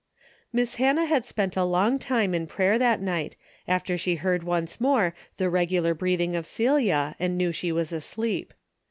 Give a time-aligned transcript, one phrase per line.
[0.51, 3.35] Miss Hannah had spent a long time in A DAILY BATE:^ 185 prayer that night,
[3.67, 8.55] after she heard once more the regular breathing of Celia, and knew she was asleep.